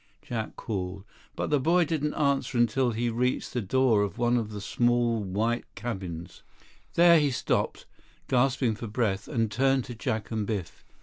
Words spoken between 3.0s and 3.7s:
reached the